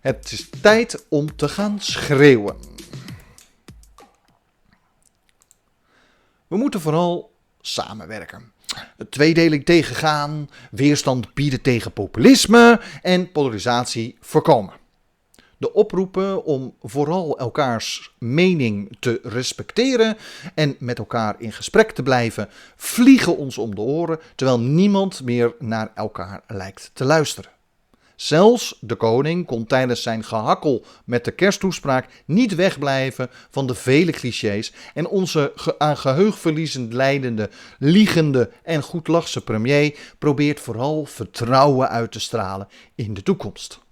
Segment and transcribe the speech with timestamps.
[0.00, 2.74] Het is tijd om te gaan schreeuwen.
[6.54, 8.52] We moeten vooral samenwerken.
[9.10, 14.74] Tweedeling tegengaan, weerstand bieden tegen populisme en polarisatie voorkomen.
[15.58, 20.16] De oproepen om vooral elkaars mening te respecteren
[20.54, 25.54] en met elkaar in gesprek te blijven, vliegen ons om de oren, terwijl niemand meer
[25.58, 27.53] naar elkaar lijkt te luisteren.
[28.16, 34.12] Zelfs de koning kon tijdens zijn gehakkel met de kersttoespraak niet wegblijven van de vele
[34.12, 42.20] clichés en onze aan geheugverliezend leidende, liegende en goedlachse premier probeert vooral vertrouwen uit te
[42.20, 43.82] stralen in de toekomst.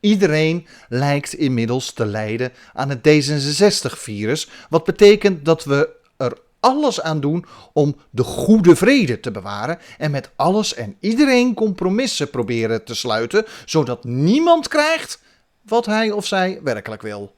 [0.00, 7.20] Iedereen lijkt inmiddels te lijden aan het D66-virus, wat betekent dat we er alles aan
[7.20, 12.94] doen om de goede vrede te bewaren en met alles en iedereen compromissen proberen te
[12.94, 15.20] sluiten, zodat niemand krijgt
[15.62, 17.34] wat hij of zij werkelijk wil.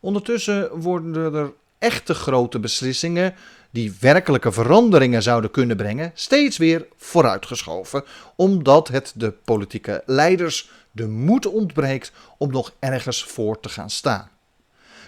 [0.00, 3.34] Ondertussen worden er echte grote beslissingen
[3.70, 8.04] die werkelijke veranderingen zouden kunnen brengen, steeds weer vooruitgeschoven,
[8.36, 14.30] omdat het de politieke leiders de moed ontbreekt om nog ergens voor te gaan staan.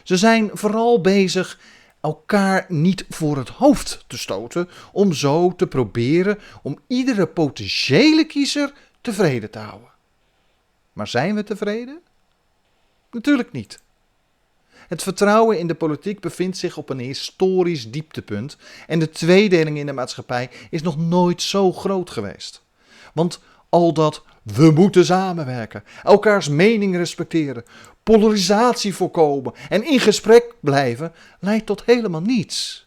[0.03, 1.59] Ze zijn vooral bezig
[2.05, 8.73] elkaar niet voor het hoofd te stoten, om zo te proberen om iedere potentiële kiezer
[9.01, 9.89] tevreden te houden.
[10.93, 12.01] Maar zijn we tevreden?
[13.11, 13.83] Natuurlijk niet.
[14.71, 19.87] Het vertrouwen in de politiek bevindt zich op een historisch dieptepunt en de tweedeling in
[19.87, 22.65] de maatschappij is nog nooit zo groot geweest.
[23.15, 27.65] Want al dat we moeten samenwerken, elkaars mening respecteren,
[28.03, 32.87] polarisatie voorkomen en in gesprek blijven, leidt tot helemaal niets.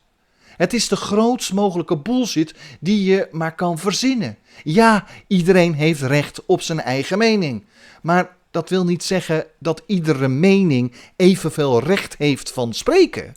[0.57, 4.37] Het is de grootst mogelijke bullshit die je maar kan verzinnen.
[4.63, 7.65] Ja, iedereen heeft recht op zijn eigen mening.
[8.01, 13.33] Maar dat wil niet zeggen dat iedere mening evenveel recht heeft van spreken.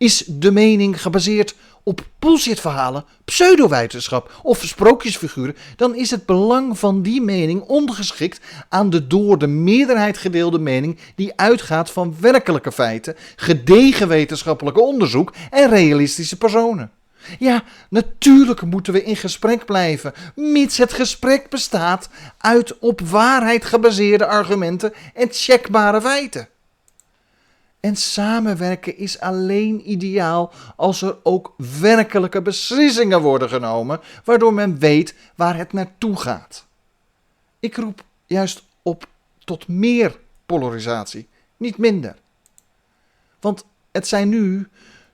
[0.00, 7.22] Is de mening gebaseerd op bullshitverhalen, pseudowetenschap of sprookjesfiguren, dan is het belang van die
[7.22, 14.08] mening ondergeschikt aan de door de meerderheid gedeelde mening die uitgaat van werkelijke feiten, gedegen
[14.08, 16.90] wetenschappelijke onderzoek en realistische personen.
[17.38, 22.08] Ja, natuurlijk moeten we in gesprek blijven, mits het gesprek bestaat
[22.38, 26.48] uit op waarheid gebaseerde argumenten en checkbare feiten.
[27.80, 35.14] En samenwerken is alleen ideaal als er ook werkelijke beslissingen worden genomen, waardoor men weet
[35.34, 36.66] waar het naartoe gaat.
[37.60, 39.06] Ik roep juist op
[39.38, 42.16] tot meer polarisatie, niet minder.
[43.40, 44.68] Want het zijn nu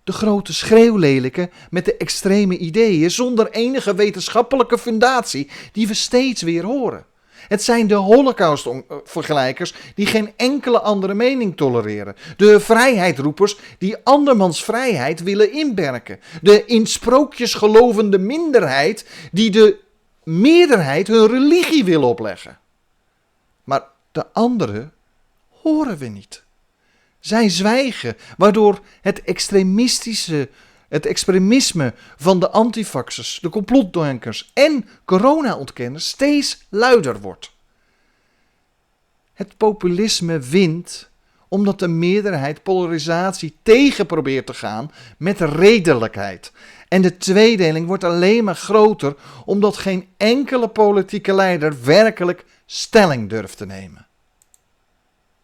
[0.04, 6.64] de grote schreeuwlelijken met de extreme ideeën zonder enige wetenschappelijke fundatie die we steeds weer
[6.64, 7.06] horen.
[7.48, 12.16] Het zijn de Holocaust-vergelijkers die geen enkele andere mening tolereren.
[12.36, 16.20] De vrijheidroepers die andermans vrijheid willen inperken.
[16.42, 19.78] De in sprookjes gelovende minderheid die de
[20.22, 22.58] meerderheid hun religie wil opleggen.
[23.64, 24.92] Maar de anderen
[25.48, 26.44] horen we niet.
[27.20, 30.48] Zij zwijgen, waardoor het extremistische
[30.88, 37.54] het extremisme van de antifaxers, de complotdenkers en corona-ontkenners steeds luider wordt.
[39.32, 41.08] Het populisme wint
[41.48, 46.52] omdat de meerderheid polarisatie tegen probeert te gaan met redelijkheid.
[46.88, 53.56] En de tweedeling wordt alleen maar groter omdat geen enkele politieke leider werkelijk stelling durft
[53.56, 54.05] te nemen.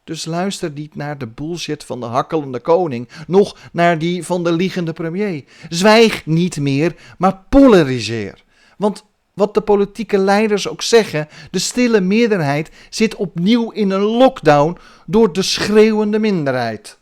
[0.04, 4.52] Dus luister niet naar de bullshit van de hakkelende koning, noch naar die van de
[4.52, 5.44] liegende premier.
[5.68, 8.42] Zwijg niet meer, maar polariseer.
[8.76, 9.04] Want
[9.34, 15.32] wat de politieke leiders ook zeggen, de stille meerderheid zit opnieuw in een lockdown door
[15.32, 16.98] de schreeuwende minderheid.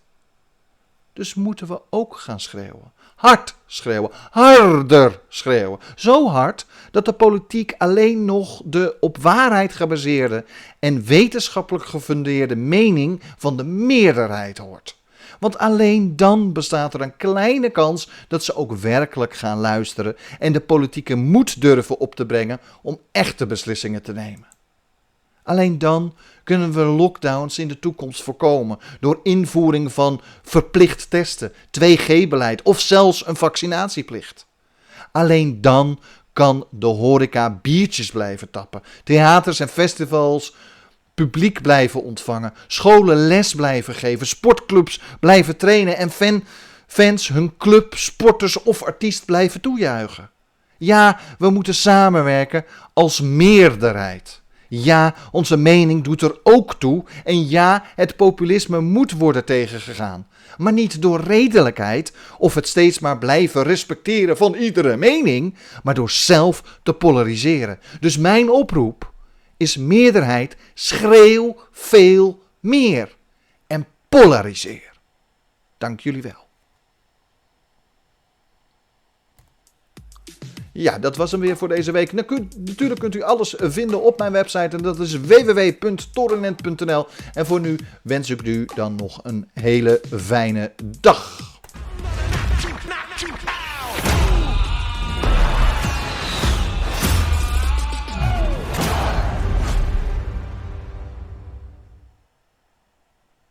[1.13, 2.93] Dus moeten we ook gaan schreeuwen.
[3.21, 5.79] Hard schreeuwen, harder schreeuwen.
[5.97, 10.45] Zo hard dat de politiek alleen nog de op waarheid gebaseerde
[10.79, 14.99] en wetenschappelijk gefundeerde mening van de meerderheid hoort.
[15.41, 20.53] Want alleen dan bestaat er een kleine kans dat ze ook werkelijk gaan luisteren en
[20.53, 24.47] de politieke moed durven op te brengen om echte beslissingen te nemen.
[25.51, 26.15] Alleen dan
[26.45, 33.27] kunnen we lockdowns in de toekomst voorkomen door invoering van verplicht testen, 2G-beleid of zelfs
[33.27, 34.47] een vaccinatieplicht.
[35.13, 36.01] Alleen dan
[36.33, 40.55] kan de horeca biertjes blijven tappen, theaters en festivals
[41.15, 46.45] publiek blijven ontvangen, scholen les blijven geven, sportclubs blijven trainen en fan,
[46.87, 50.31] fans hun club, sporters of artiest blijven toejuichen.
[50.79, 54.40] Ja, we moeten samenwerken als meerderheid.
[54.73, 57.05] Ja, onze mening doet er ook toe.
[57.25, 60.27] En ja, het populisme moet worden tegengegaan.
[60.57, 66.11] Maar niet door redelijkheid of het steeds maar blijven respecteren van iedere mening, maar door
[66.11, 67.79] zelf te polariseren.
[68.01, 69.13] Dus mijn oproep
[69.57, 73.17] is meerderheid, schreeuw veel meer
[73.67, 74.93] en polariseer.
[75.79, 76.50] Dank jullie wel.
[80.81, 82.13] Ja, dat was hem weer voor deze week.
[82.13, 87.07] Natuurlijk kunt u alles vinden op mijn website en dat is www.torrent.nl.
[87.33, 91.40] En voor nu wens ik u dan nog een hele fijne dag.